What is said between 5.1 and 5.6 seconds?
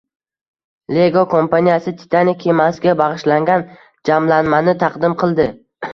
qildi